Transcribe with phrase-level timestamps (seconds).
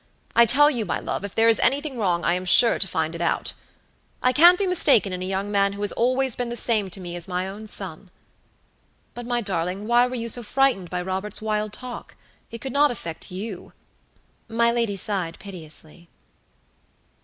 [0.35, 3.13] I tell you, my love, if there is anything wrong I am sure to find
[3.13, 3.53] it out.
[4.23, 6.99] I can't be mistaken in a young man who has always been the same to
[6.99, 8.09] me as my own son.
[9.13, 12.15] But, my darling, why were you so frightened by Robert's wild talk?
[12.49, 13.73] It could not affect you."
[14.47, 16.09] My lady sighed piteously.